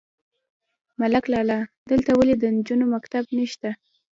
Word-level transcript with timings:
_ملک 0.99 1.25
لالا! 1.33 1.59
دلته 1.91 2.11
ولې 2.17 2.35
د 2.37 2.43
نجونو 2.55 2.85
مکتب 2.93 3.23
نشته؟ 3.37 3.69